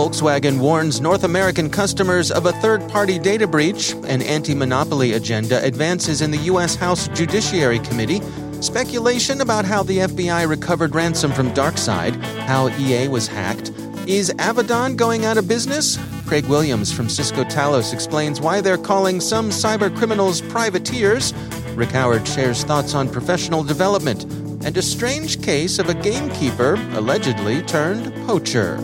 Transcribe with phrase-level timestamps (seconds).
[0.00, 3.92] Volkswagen warns North American customers of a third party data breach.
[4.04, 6.74] An anti monopoly agenda advances in the U.S.
[6.74, 8.22] House Judiciary Committee.
[8.62, 13.72] Speculation about how the FBI recovered ransom from DarkSide, how EA was hacked.
[14.06, 15.98] Is Avaddon going out of business?
[16.26, 21.34] Craig Williams from Cisco Talos explains why they're calling some cyber criminals privateers.
[21.74, 24.24] Rick Howard shares thoughts on professional development
[24.64, 28.78] and a strange case of a gamekeeper allegedly turned poacher.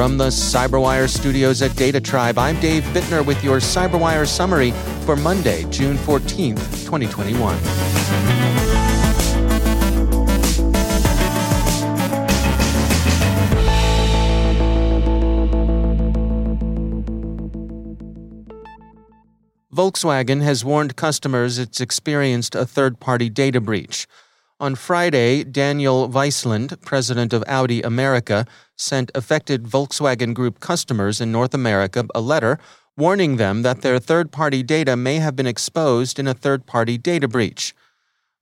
[0.00, 4.70] From the Cyberwire studios at Data Tribe, I'm Dave Bittner with your Cyberwire summary
[5.04, 6.56] for Monday, June 14th,
[6.86, 7.58] 2021.
[19.70, 24.06] Volkswagen has warned customers it's experienced a third party data breach.
[24.60, 28.44] On Friday, Daniel Weissland, president of Audi America,
[28.76, 32.58] sent affected Volkswagen Group customers in North America a letter
[32.94, 36.98] warning them that their third party data may have been exposed in a third party
[36.98, 37.74] data breach.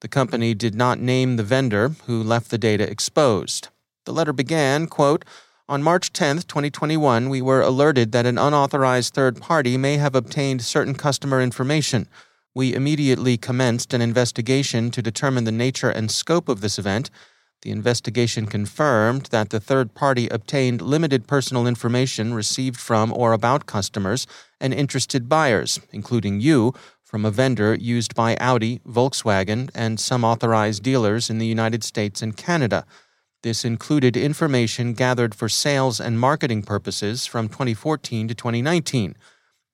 [0.01, 3.69] The company did not name the vendor who left the data exposed.
[4.05, 5.25] The letter began, quote,
[5.69, 10.63] on March 10, 2021, we were alerted that an unauthorized third party may have obtained
[10.63, 12.09] certain customer information
[12.59, 17.09] we immediately commenced an investigation to determine the nature and scope of this event.
[17.63, 23.67] The investigation confirmed that the third party obtained limited personal information received from or about
[23.67, 24.27] customers
[24.61, 26.75] and interested buyers, including you,
[27.05, 32.23] from a vendor used by Audi, Volkswagen, and some authorized dealers in the United States
[32.23, 32.85] and Canada.
[33.45, 39.15] This included information gathered for sales and marketing purposes from 2014 to 2019.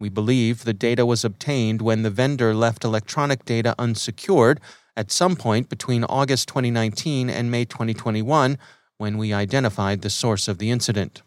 [0.00, 4.60] We believe the data was obtained when the vendor left electronic data unsecured
[4.97, 8.59] at some point between August 2019 and May 2021
[8.99, 11.22] when we identified the source of the incident.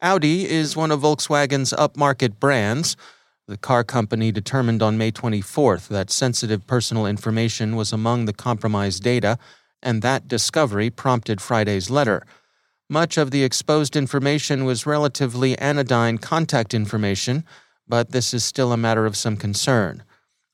[0.00, 2.96] Audi is one of Volkswagen's upmarket brands.
[3.46, 9.02] The car company determined on May 24th that sensitive personal information was among the compromised
[9.02, 9.38] data,
[9.82, 12.24] and that discovery prompted Friday's letter.
[12.90, 17.42] Much of the exposed information was relatively anodyne contact information,
[17.88, 20.02] but this is still a matter of some concern.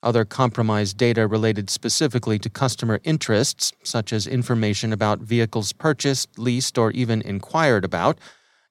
[0.03, 6.79] Other compromised data related specifically to customer interests, such as information about vehicles purchased, leased,
[6.79, 8.19] or even inquired about,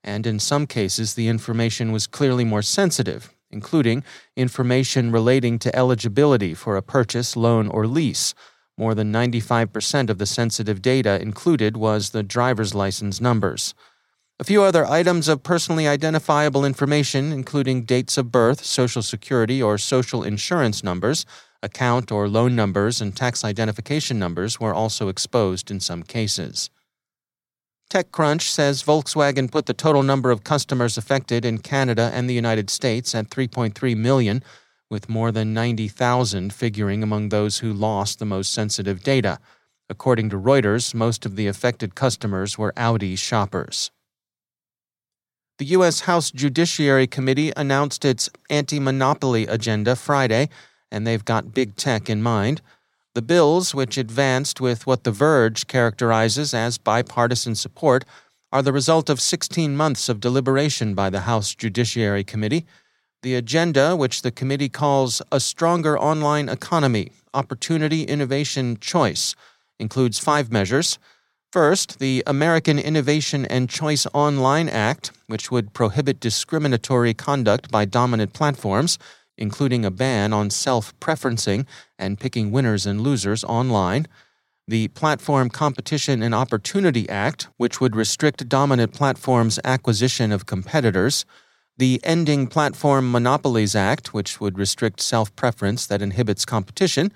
[0.06, 4.06] and in some cases the information was clearly more sensitive, including
[4.38, 8.34] information relating to eligibility for a purchase, loan, or lease.
[8.79, 13.73] More than 95% of the sensitive data included was the driver's license numbers.
[14.40, 19.78] A few other items of personally identifiable information, including dates of birth, social security or
[19.78, 21.25] social insurance numbers,
[21.62, 26.69] account or loan numbers, and tax identification numbers, were also exposed in some cases.
[27.91, 32.69] TechCrunch says Volkswagen put the total number of customers affected in Canada and the United
[32.69, 34.41] States at 3.3 million,
[34.89, 39.39] with more than 90,000 figuring among those who lost the most sensitive data.
[39.89, 43.91] According to Reuters, most of the affected customers were Audi shoppers.
[45.59, 46.02] The U.S.
[46.02, 50.47] House Judiciary Committee announced its anti monopoly agenda Friday,
[50.91, 52.61] and they've got big tech in mind.
[53.14, 58.05] The bills, which advanced with what The Verge characterizes as bipartisan support,
[58.52, 62.66] are the result of 16 months of deliberation by the House Judiciary Committee.
[63.21, 69.35] The agenda, which the committee calls A Stronger Online Economy Opportunity, Innovation, Choice,
[69.77, 70.97] includes five measures.
[71.51, 78.31] First, the American Innovation and Choice Online Act, which would prohibit discriminatory conduct by dominant
[78.31, 78.97] platforms,
[79.37, 81.66] including a ban on self preferencing
[81.97, 84.07] and picking winners and losers online.
[84.67, 91.25] the Platform Competition and Opportunity Act, which would restrict dominant platforms' acquisition of competitors,
[91.79, 97.09] the Ending Platform Monopolies Act, which would restrict self preference that inhibits competition,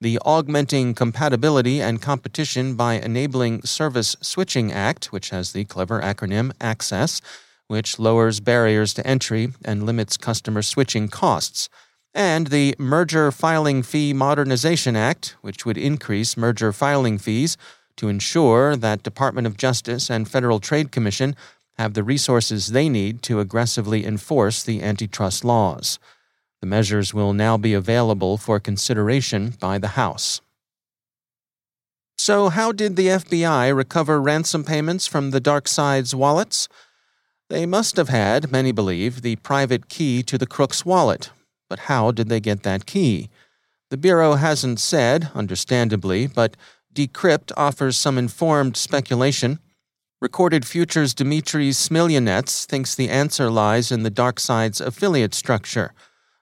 [0.00, 6.50] the Augmenting Compatibility and Competition by Enabling Service Switching Act, which has the clever acronym
[6.60, 7.22] ACCESS,
[7.68, 11.68] which lowers barriers to entry and limits customer switching costs,
[12.12, 17.56] and the Merger Filing Fee Modernization Act, which would increase merger filing fees
[17.96, 21.36] to ensure that Department of Justice and Federal Trade Commission
[21.78, 25.98] have the resources they need to aggressively enforce the antitrust laws.
[26.60, 30.40] The measures will now be available for consideration by the House.
[32.16, 36.68] So, how did the FBI recover ransom payments from the dark side's wallets?
[37.48, 41.30] They must have had, many believe, the private key to the crook's wallet.
[41.70, 43.30] But how did they get that key?
[43.90, 46.56] The Bureau hasn't said, understandably, but
[46.92, 49.60] Decrypt offers some informed speculation.
[50.20, 55.92] Recorded Future's Dmitry Smilyanets thinks the answer lies in the dark side's affiliate structure.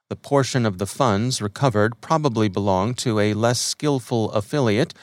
[0.08, 4.94] The portion of the funds recovered probably belonged to a less skillful affiliate.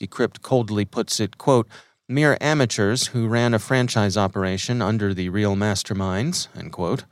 [0.00, 1.68] Decrypt coldly puts it, quote,
[2.08, 7.04] mere amateurs who ran a franchise operation under the real masterminds, end quote.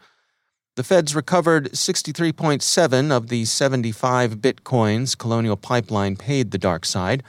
[0.76, 7.22] The feds recovered 63.7 of the 75 bitcoins Colonial Pipeline paid the dark side.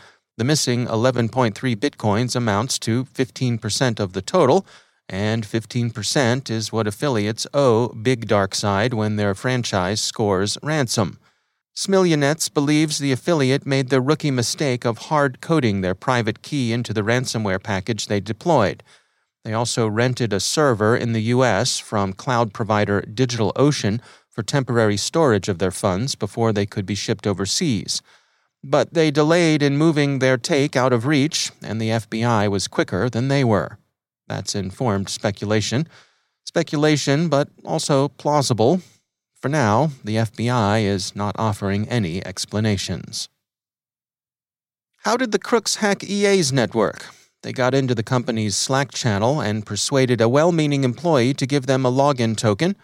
[0.43, 4.65] The missing 11.3 bitcoins amounts to 15% of the total,
[5.07, 11.17] and 15% is what affiliates owe Big Dark Side when their franchise scores ransom.
[11.73, 16.91] Smilyanets believes the affiliate made the rookie mistake of hard coding their private key into
[16.93, 18.83] the ransomware package they deployed.
[19.45, 21.79] They also rented a server in the U.S.
[21.79, 27.25] from cloud provider DigitalOcean for temporary storage of their funds before they could be shipped
[27.25, 28.01] overseas.
[28.63, 33.09] But they delayed in moving their take out of reach, and the FBI was quicker
[33.09, 33.77] than they were.
[34.27, 35.87] That's informed speculation.
[36.45, 38.81] Speculation, but also plausible.
[39.35, 43.27] For now, the FBI is not offering any explanations.
[44.99, 47.07] How did the crooks hack EA's network?
[47.41, 51.65] They got into the company's Slack channel and persuaded a well meaning employee to give
[51.65, 52.77] them a login token.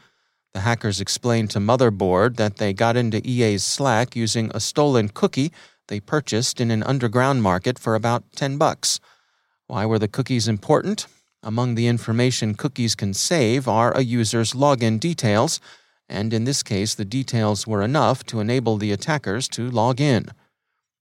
[0.54, 5.51] The hackers explained to Motherboard that they got into EA's Slack using a stolen cookie
[5.90, 9.00] they purchased in an underground market for about 10 bucks.
[9.68, 11.07] Why were the cookies important?
[11.44, 15.60] Among the information cookies can save are a user's login details,
[16.07, 20.28] and in this case, the details were enough to enable the attackers to log in.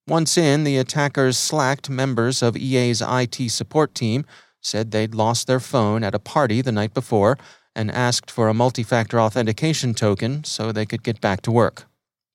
[0.06, 4.25] Once in, the attackers slacked members of EA's IT support team,
[4.61, 7.37] said they'd lost their phone at a party the night before,
[7.79, 11.85] and asked for a multi factor authentication token so they could get back to work.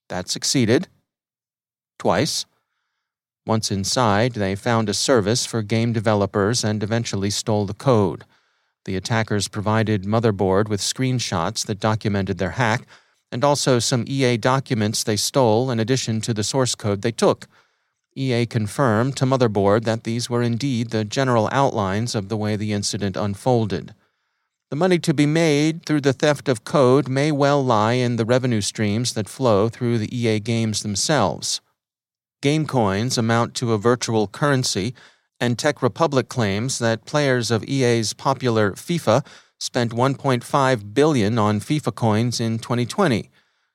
[0.08, 0.88] That succeeded.
[2.00, 2.46] Twice.
[3.46, 8.24] Once inside, they found a service for game developers and eventually stole the code.
[8.86, 12.88] The attackers provided Motherboard with screenshots that documented their hack,
[13.30, 17.48] and also some EA documents they stole in addition to the source code they took.
[18.16, 22.72] EA confirmed to Motherboard that these were indeed the general outlines of the way the
[22.72, 23.94] incident unfolded.
[24.74, 28.26] The money to be made through the theft of code may well lie in the
[28.26, 31.62] revenue streams that flow through the EA games themselves.
[32.42, 34.96] Game coins amount to a virtual currency,
[35.40, 39.24] and Tech Republic claims that players of EA's popular FIFA
[39.60, 43.30] spent 1.5 billion on FIFA coins in 2020.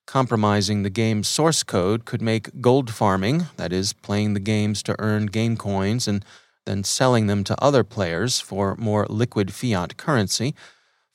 [0.04, 4.96] Compromising the game's source code could make gold farming, that is, playing the games to
[4.98, 6.24] earn game coins and
[6.66, 10.56] then selling them to other players for more liquid fiat currency,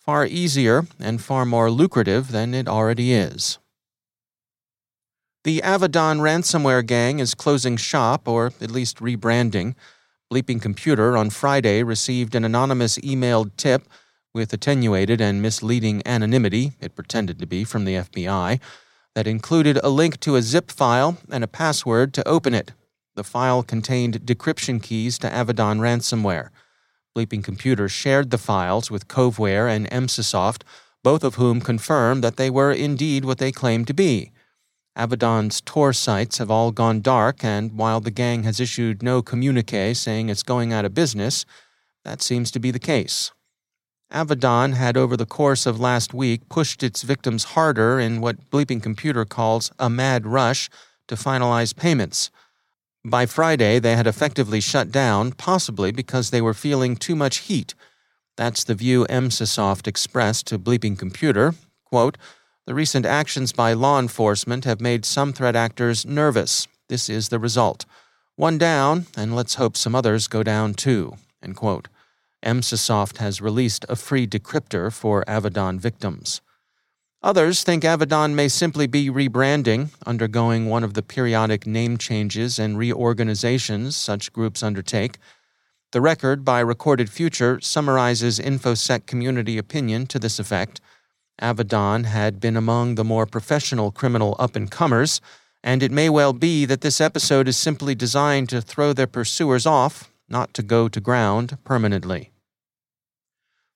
[0.03, 3.57] far easier and far more lucrative than it already is.
[5.45, 9.75] The Avaddon ransomware gang is closing shop, or at least rebranding.
[10.31, 13.87] Bleeping Computer on Friday received an anonymous emailed tip
[14.33, 18.59] with attenuated and misleading anonymity, it pretended to be from the FBI,
[19.15, 22.71] that included a link to a zip file and a password to open it.
[23.15, 26.49] The file contained decryption keys to Avaddon ransomware.
[27.15, 30.63] Bleeping Computer shared the files with Coveware and Emsisoft,
[31.03, 34.31] both of whom confirmed that they were indeed what they claimed to be.
[34.95, 39.93] Avaddon's Tor sites have all gone dark, and while the gang has issued no communique
[39.93, 41.45] saying it's going out of business,
[42.03, 43.31] that seems to be the case.
[44.11, 48.81] Avaddon had, over the course of last week, pushed its victims harder in what Bleeping
[48.81, 50.69] Computer calls a mad rush
[51.07, 52.29] to finalize payments.
[53.05, 57.73] By Friday, they had effectively shut down, possibly because they were feeling too much heat.
[58.37, 61.53] That's the view Emsisoft expressed to Bleeping Computer.
[61.83, 62.17] Quote,
[62.65, 66.65] the recent actions by law enforcement have made some threat actors nervous.
[66.87, 67.85] This is the result.
[68.37, 71.17] One down, and let's hope some others go down too.
[71.43, 71.89] End quote.
[72.41, 76.39] Emsisoft has released a free decryptor for Avaddon victims.
[77.23, 82.77] Others think Avaddon may simply be rebranding, undergoing one of the periodic name changes and
[82.77, 85.19] reorganizations such groups undertake.
[85.93, 90.81] The record by Recorded Future summarizes InfoSec community opinion to this effect.
[91.39, 95.21] Avaddon had been among the more professional criminal up and comers,
[95.63, 99.65] and it may well be that this episode is simply designed to throw their pursuers
[99.65, 102.32] off, not to go to ground permanently.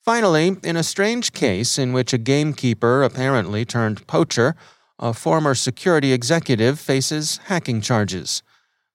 [0.07, 4.55] Finally, in a strange case in which a gamekeeper apparently turned poacher,
[4.97, 8.41] a former security executive faces hacking charges.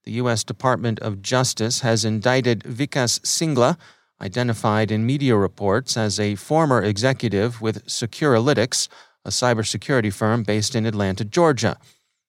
[0.04, 0.42] The U.S.
[0.42, 3.76] Department of Justice has indicted Vikas Singla,
[4.22, 8.88] identified in media reports as a former executive with Securolytics,
[9.26, 11.76] a cybersecurity firm based in Atlanta, Georgia.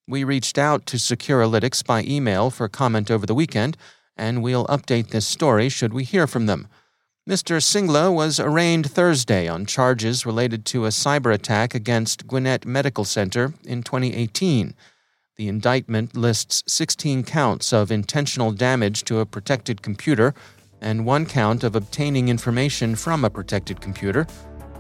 [0.10, 3.78] We reached out to Securolytics by email for comment over the weekend,
[4.18, 6.68] and we'll update this story should we hear from them.
[7.28, 7.62] Mr.
[7.62, 13.54] Singla was arraigned Thursday on charges related to a cyber attack against Gwinnett Medical Center
[13.64, 14.74] in 2018.
[15.38, 20.34] The indictment lists 16 counts of intentional damage to a protected computer
[20.82, 24.28] and one count of obtaining information from a protected computer.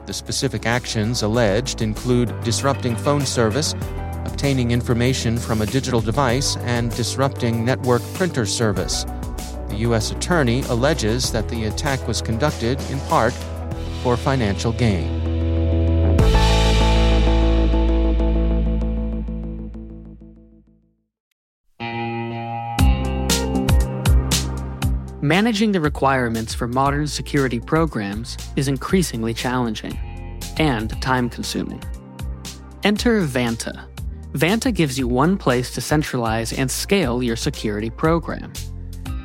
[0.05, 3.73] The specific actions alleged include disrupting phone service,
[4.25, 9.05] obtaining information from a digital device, and disrupting network printer service.
[9.73, 10.11] The U.S.
[10.11, 13.33] Attorney alleges that the attack was conducted, in part,
[14.03, 15.09] for financial gain.
[25.23, 29.97] Managing the requirements for modern security programs is increasingly challenging
[30.57, 31.81] and time consuming.
[32.83, 33.87] Enter Vanta.
[34.33, 38.53] Vanta gives you one place to centralize and scale your security program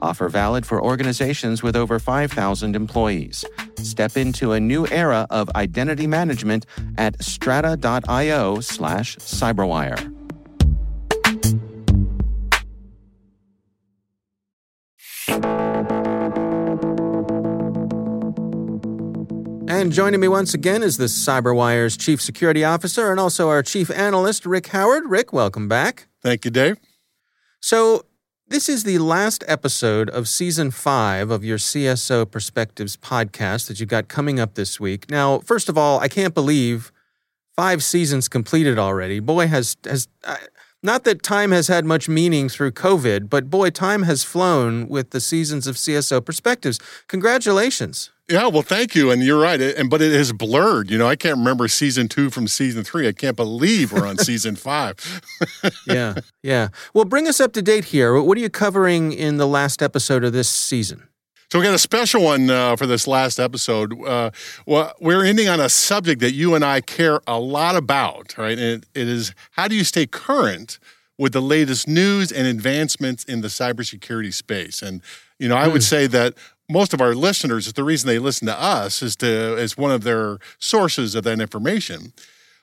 [0.00, 3.44] Offer valid for organizations with over 5,000 employees.
[3.76, 10.14] Step into a new era of identity management at strata.io slash cyberwire.
[19.70, 23.90] And joining me once again is the CyberWire's Chief Security Officer and also our Chief
[23.90, 25.04] Analyst, Rick Howard.
[25.06, 26.08] Rick, welcome back.
[26.20, 26.78] Thank you, Dave.
[27.60, 28.04] So,
[28.48, 33.90] this is the last episode of season five of your CSO Perspectives podcast that you've
[33.90, 35.10] got coming up this week.
[35.10, 36.90] Now, first of all, I can't believe
[37.54, 39.20] five seasons completed already.
[39.20, 40.36] Boy, has has uh,
[40.82, 45.10] not that time has had much meaning through COVID, but boy, time has flown with
[45.10, 46.80] the seasons of CSO Perspectives.
[47.06, 48.10] Congratulations.
[48.30, 49.10] Yeah, well, thank you.
[49.10, 49.58] And you're right.
[49.60, 50.90] And but it has blurred.
[50.90, 53.08] You know, I can't remember season two from season three.
[53.08, 55.22] I can't believe we're on season five.
[55.86, 56.68] yeah, yeah.
[56.92, 58.20] Well, bring us up to date here.
[58.20, 61.08] What are you covering in the last episode of this season?
[61.50, 63.98] So we got a special one uh, for this last episode.
[64.04, 64.30] Uh,
[64.66, 68.58] well, we're ending on a subject that you and I care a lot about, right?
[68.58, 70.78] And it, it is how do you stay current
[71.16, 74.82] with the latest news and advancements in the cybersecurity space.
[74.82, 75.02] And,
[75.38, 76.34] you know, I would say that
[76.68, 80.04] most of our listeners, the reason they listen to us is to is one of
[80.04, 82.12] their sources of that information.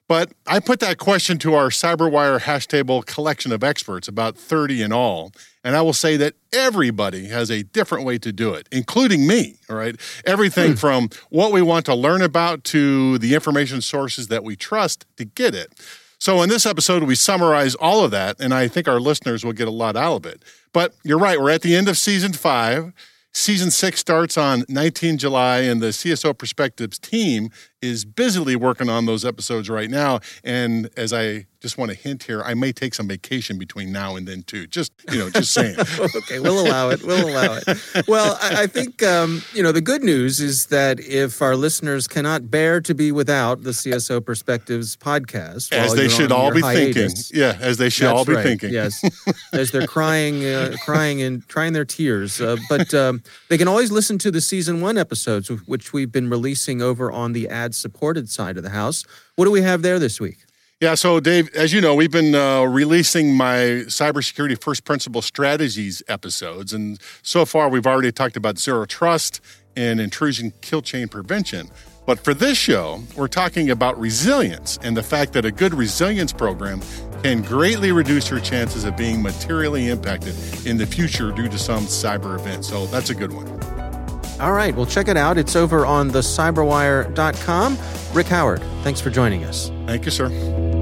[0.07, 4.83] But I put that question to our CyberWire hash table collection of experts, about 30
[4.83, 5.31] in all.
[5.63, 9.55] And I will say that everybody has a different way to do it, including me.
[9.67, 9.95] All right.
[10.24, 10.77] Everything hmm.
[10.77, 15.25] from what we want to learn about to the information sources that we trust to
[15.25, 15.74] get it.
[16.19, 19.53] So, in this episode, we summarize all of that, and I think our listeners will
[19.53, 20.43] get a lot out of it.
[20.71, 22.93] But you're right, we're at the end of season five.
[23.38, 27.50] Season six starts on 19 July, and the CSO Perspectives team
[27.82, 30.22] is busily working on those episodes right now.
[30.46, 34.17] And as I just want to hint here, I may take some vacation between now
[34.17, 34.67] and then too.
[34.67, 35.75] Just you know, just saying.
[36.15, 37.01] okay, we'll allow it.
[37.01, 38.07] We'll allow it.
[38.07, 42.07] Well, I, I think um, you know the good news is that if our listeners
[42.07, 47.29] cannot bear to be without the CSO Perspectives podcast, as they should all be hiatus,
[47.31, 49.03] thinking, yeah, as they should all be right, thinking, yes,
[49.53, 53.91] as they're crying, uh, crying and trying their tears, uh, but um, they can always
[53.91, 58.55] listen to the season one episodes, which we've been releasing over on the ad-supported side
[58.55, 59.03] of the house.
[59.36, 60.45] What do we have there this week?
[60.82, 66.03] Yeah, so Dave, as you know, we've been uh, releasing my cybersecurity first principle strategies
[66.10, 69.39] episodes, and so far we've already talked about zero trust
[69.77, 71.70] and intrusion kill chain prevention.
[72.05, 76.34] But for this show, we're talking about resilience and the fact that a good resilience
[76.34, 76.82] program
[77.24, 81.86] can greatly reduce your chances of being materially impacted in the future due to some
[81.86, 82.65] cyber event.
[82.65, 83.85] So that's a good one.
[84.39, 85.38] All right, well, check it out.
[85.38, 87.77] It's over on thecyberwire.com.
[88.13, 89.70] Rick Howard, thanks for joining us.
[89.86, 90.75] Thank you, sir.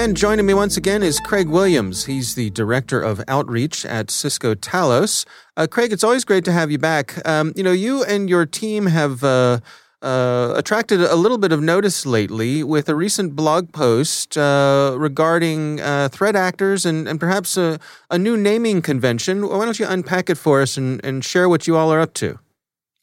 [0.00, 2.06] And joining me once again is Craig Williams.
[2.06, 5.26] He's the Director of Outreach at Cisco Talos.
[5.58, 7.20] Uh, Craig, it's always great to have you back.
[7.28, 9.60] Um, you know, you and your team have uh,
[10.00, 15.82] uh, attracted a little bit of notice lately with a recent blog post uh, regarding
[15.82, 17.78] uh, threat actors and, and perhaps a,
[18.10, 19.46] a, new naming convention.
[19.46, 22.14] Why don't you unpack it for us and, and share what you all are up
[22.14, 22.38] to?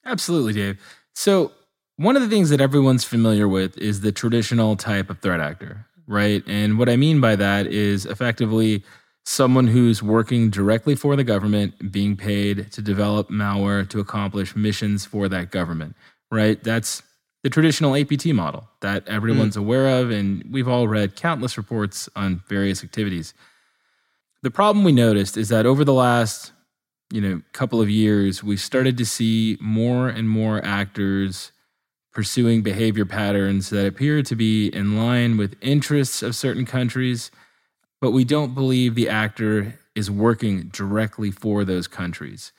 [0.03, 0.81] Absolutely, Dave.
[1.13, 1.51] So,
[1.97, 5.85] one of the things that everyone's familiar with is the traditional type of threat actor
[6.07, 6.43] right?
[6.47, 8.83] And what I mean by that is effectively
[9.25, 15.05] someone who's working directly for the government, being paid to develop malware to accomplish missions
[15.05, 15.95] for that government,
[16.31, 16.63] right?
[16.63, 17.03] That's
[17.43, 19.59] the traditional APT model that everyone's mm.
[19.59, 23.33] aware of, and we've all read countless reports on various activities.
[24.43, 26.53] The problem we noticed is that over the last,
[27.11, 31.51] you know, couple of years, we've started to see more and more actors
[32.17, 37.29] pursuing behavior patterns that appear to be in line with interests of certain countries,
[38.01, 42.51] but we don't believe the actor is working directly for those countries.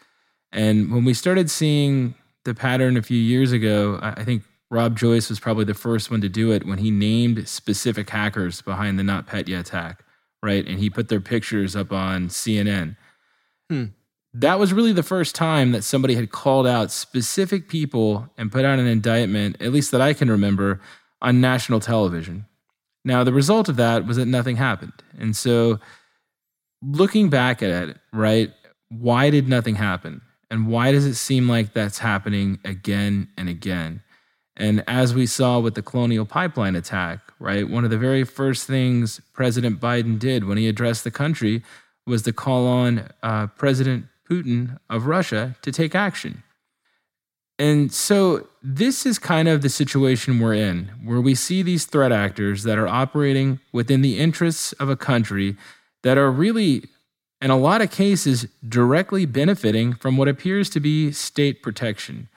[0.52, 5.28] And when we started seeing the pattern a few years ago, I think Rob Joyce
[5.28, 9.02] was probably the first one to do it when he named specific hackers behind the
[9.02, 10.04] NotPetya attack,
[10.40, 10.64] right?
[10.64, 12.96] And he put their pictures up on CNN.
[13.68, 13.86] Hmm
[14.40, 18.64] that was really the first time that somebody had called out specific people and put
[18.64, 20.80] out an indictment, at least that I can remember,
[21.20, 22.46] on national television.
[23.04, 24.92] Now, the result of that was that nothing happened.
[25.18, 25.80] And so,
[26.82, 28.52] looking back at it, right,
[28.90, 30.20] why did nothing happen?
[30.50, 34.02] And why does it seem like that's happening again and again?
[34.56, 38.66] And as we saw with the Colonial Pipeline attack, right, one of the very first
[38.66, 41.62] things President Biden did when he addressed the country
[42.06, 46.42] was to call on uh, President Putin of Russia to take action.
[47.58, 52.12] And so this is kind of the situation we're in, where we see these threat
[52.12, 55.56] actors that are operating within the interests of a country
[56.04, 56.84] that are really,
[57.42, 62.28] in a lot of cases, directly benefiting from what appears to be state protection.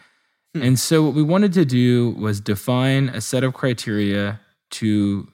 [0.55, 0.63] Hmm.
[0.63, 4.39] And so what we wanted to do was define a set of criteria
[4.71, 5.27] to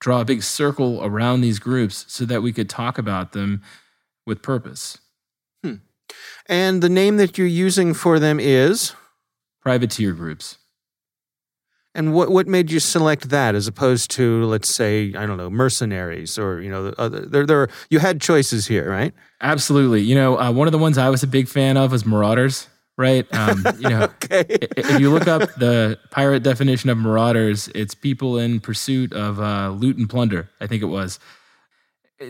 [0.00, 3.62] draw a big circle around these groups so that we could talk about them
[4.26, 4.98] with purpose.
[6.46, 8.94] And the name that you're using for them is?
[9.60, 10.58] Privateer groups.
[11.94, 15.50] And what what made you select that as opposed to let's say I don't know
[15.50, 19.12] mercenaries or you know other, there there you had choices here right?
[19.42, 20.00] Absolutely.
[20.00, 22.68] You know uh, one of the ones I was a big fan of was marauders.
[22.98, 23.26] Right.
[23.34, 24.44] Um, you know, okay.
[24.76, 29.70] if you look up the pirate definition of marauders, it's people in pursuit of uh,
[29.70, 30.50] loot and plunder.
[30.60, 31.18] I think it was.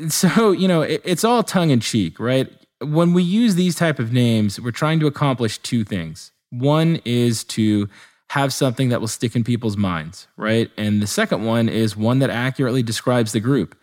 [0.09, 2.51] So you know, it, it's all tongue in cheek, right?
[2.85, 6.33] When we use these type of names, we're trying to accomplish two things.
[6.51, 7.89] One is to
[8.31, 10.71] have something that will stick in people's minds, right?
[10.77, 13.77] And the second one is one that accurately describes the group.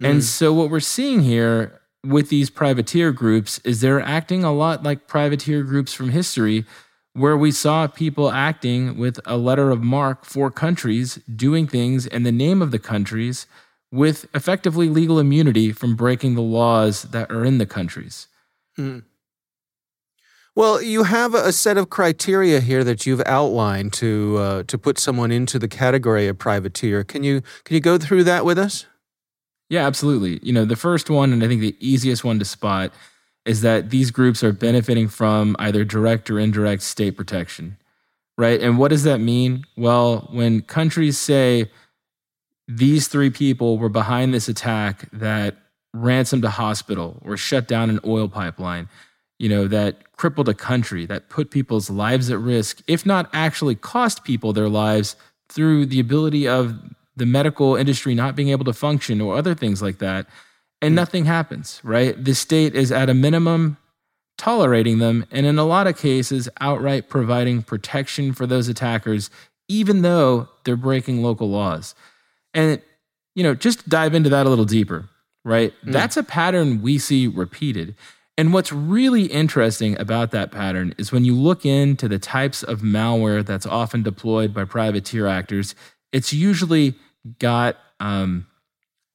[0.00, 0.10] Mm.
[0.10, 4.82] And so what we're seeing here with these privateer groups is they're acting a lot
[4.82, 6.64] like privateer groups from history,
[7.12, 12.22] where we saw people acting with a letter of marque for countries, doing things in
[12.22, 13.46] the name of the countries
[13.90, 18.28] with effectively legal immunity from breaking the laws that are in the countries.
[18.78, 19.02] Mm.
[20.54, 24.98] Well, you have a set of criteria here that you've outlined to uh, to put
[24.98, 27.04] someone into the category of privateer.
[27.04, 28.86] Can you can you go through that with us?
[29.68, 30.40] Yeah, absolutely.
[30.42, 32.92] You know, the first one, and I think the easiest one to spot,
[33.44, 37.76] is that these groups are benefiting from either direct or indirect state protection,
[38.36, 38.60] right?
[38.60, 39.64] And what does that mean?
[39.76, 41.70] Well, when countries say
[42.66, 45.56] these three people were behind this attack that
[46.02, 48.88] ransomed a hospital or shut down an oil pipeline,
[49.38, 53.74] you know, that crippled a country, that put people's lives at risk, if not actually
[53.74, 55.16] cost people their lives
[55.48, 56.78] through the ability of
[57.16, 60.26] the medical industry not being able to function or other things like that.
[60.80, 60.96] And mm.
[60.96, 62.22] nothing happens, right?
[62.22, 63.76] The state is at a minimum
[64.38, 69.30] tolerating them, and in a lot of cases, outright providing protection for those attackers,
[69.68, 71.94] even though they're breaking local laws.
[72.54, 72.80] And,
[73.34, 75.08] you know, just dive into that a little deeper,
[75.48, 75.72] right?
[75.84, 75.92] Mm.
[75.92, 77.94] That's a pattern we see repeated.
[78.36, 82.82] And what's really interesting about that pattern is when you look into the types of
[82.82, 85.74] malware that's often deployed by privateer actors,
[86.12, 86.94] it's usually
[87.38, 88.46] got um,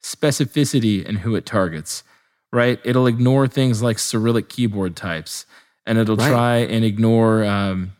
[0.03, 2.03] specificity in who it targets,
[2.51, 2.79] right?
[2.83, 5.45] It'll ignore things like Cyrillic keyboard types,
[5.85, 6.29] and it'll right.
[6.29, 7.93] try and ignore, um,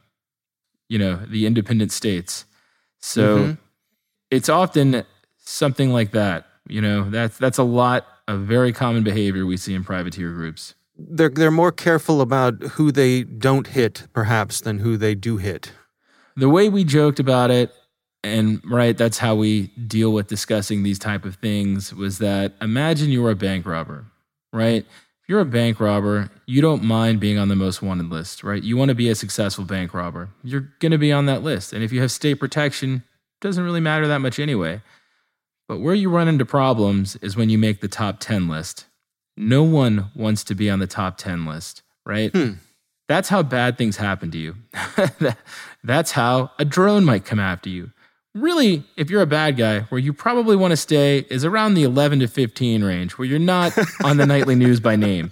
[0.89, 2.45] you know, the independent states.
[2.99, 3.51] So mm-hmm.
[4.31, 5.05] it's often
[5.37, 6.47] something like that.
[6.67, 10.75] You know, that's that's a lot of very common behavior we see in privateer groups.
[10.97, 15.71] They're they're more careful about who they don't hit, perhaps, than who they do hit.
[16.35, 17.71] The way we joked about it,
[18.23, 21.93] and right, that's how we deal with discussing these type of things.
[21.93, 24.05] Was that imagine you're a bank robber,
[24.51, 24.85] right?
[25.23, 28.61] If you're a bank robber, you don't mind being on the most wanted list, right?
[28.61, 30.29] You want to be a successful bank robber.
[30.43, 33.03] You're going to be on that list, and if you have state protection,
[33.41, 34.81] doesn't really matter that much anyway.
[35.67, 38.85] But where you run into problems is when you make the top 10 list.
[39.37, 42.31] No one wants to be on the top 10 list, right?
[42.31, 42.51] Hmm.
[43.07, 44.55] That's how bad things happen to you.
[45.83, 47.91] That's how a drone might come after you.
[48.33, 51.83] Really, if you're a bad guy, where you probably want to stay is around the
[51.83, 55.31] 11 to 15 range, where you're not on the nightly news by name,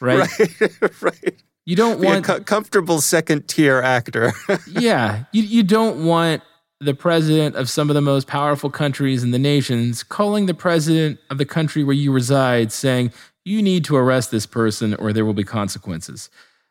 [0.00, 0.28] right?
[0.38, 0.92] Right.
[1.02, 1.42] right.
[1.66, 4.32] You don't be want a co- comfortable second tier actor.
[4.66, 6.42] yeah, you you don't want
[6.80, 11.18] the president of some of the most powerful countries in the nations calling the president
[11.28, 13.12] of the country where you reside saying,
[13.44, 16.30] you need to arrest this person or there will be consequences.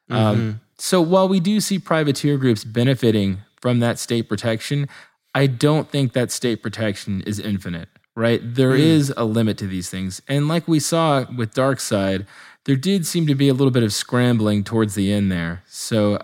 [0.09, 0.41] Um, mm-hmm.
[0.41, 4.87] Um, so while we do see privateer groups benefiting from that state protection,
[5.35, 8.39] I don't think that state protection is infinite, right?
[8.43, 8.79] There mm.
[8.79, 10.21] is a limit to these things.
[10.27, 12.25] And like we saw with DarkSide,
[12.65, 15.63] there did seem to be a little bit of scrambling towards the end there.
[15.67, 16.19] So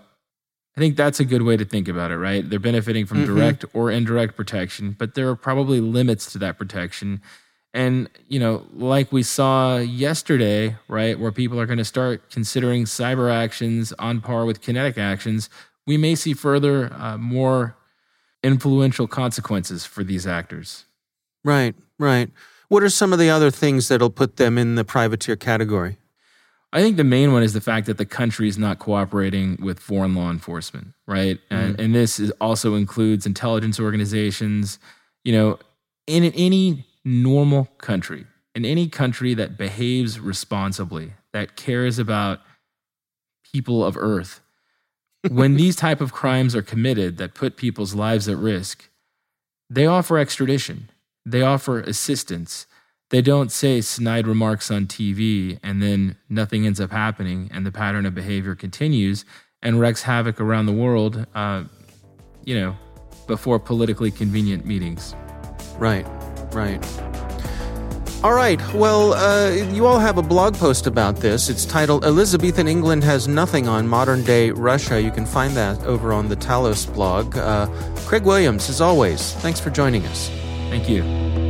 [0.75, 2.47] I think that's a good way to think about it, right?
[2.47, 3.35] They're benefiting from mm-hmm.
[3.35, 7.21] direct or indirect protection, but there are probably limits to that protection.
[7.75, 12.85] And, you know, like we saw yesterday, right, where people are going to start considering
[12.85, 15.49] cyber actions on par with kinetic actions,
[15.85, 17.75] we may see further, uh, more
[18.41, 20.85] influential consequences for these actors.
[21.43, 22.29] Right, right.
[22.67, 25.97] What are some of the other things that'll put them in the privateer category?
[26.73, 29.79] I think the main one is the fact that the country is not cooperating with
[29.79, 31.37] foreign law enforcement, right?
[31.37, 31.55] Mm-hmm.
[31.55, 34.79] And, and this is also includes intelligence organizations.
[35.23, 35.59] You know,
[36.07, 42.39] in any normal country, in any country that behaves responsibly, that cares about
[43.53, 44.41] people of Earth,
[45.29, 48.89] when these type of crimes are committed that put people's lives at risk,
[49.69, 50.89] they offer extradition,
[51.23, 52.65] they offer assistance
[53.13, 57.71] they don't say snide remarks on TV and then nothing ends up happening and the
[57.71, 59.23] pattern of behavior continues
[59.61, 61.63] and wreaks havoc around the world, uh,
[62.43, 62.75] you know,
[63.27, 65.15] before politically convenient meetings.
[65.77, 66.07] Right,
[66.53, 66.83] right.
[68.23, 68.59] All right.
[68.73, 71.49] Well, uh, you all have a blog post about this.
[71.49, 74.99] It's titled Elizabethan England Has Nothing on Modern Day Russia.
[74.99, 77.37] You can find that over on the Talos blog.
[77.37, 77.67] Uh,
[78.07, 80.29] Craig Williams, as always, thanks for joining us.
[80.71, 81.42] Thank you.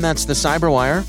[0.00, 1.04] And that's the Cyberwire.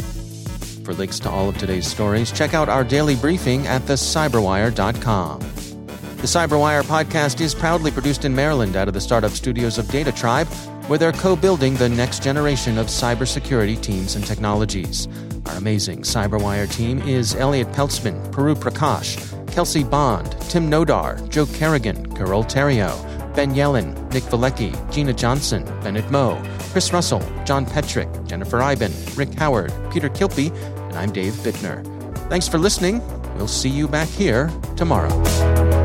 [0.83, 5.39] For links to all of today's stories, check out our daily briefing at thecyberwire.com.
[5.39, 10.11] The Cyberwire podcast is proudly produced in Maryland out of the startup studios of Data
[10.11, 10.47] Tribe,
[10.87, 15.07] where they're co building the next generation of cybersecurity teams and technologies.
[15.45, 19.15] Our amazing Cyberwire team is Elliot Peltzman, Puru Prakash,
[19.53, 26.11] Kelsey Bond, Tim Nodar, Joe Carrigan, Carole Theriault, Ben Yelin, Nick Veliky, Gina Johnson, Bennett
[26.11, 30.55] Moe, Chris Russell, John Petrik, Jennifer Eiben, Rick Howard, Peter Kilpe,
[30.89, 31.83] and I'm Dave Bittner.
[32.29, 33.01] Thanks for listening.
[33.35, 35.80] We'll see you back here tomorrow.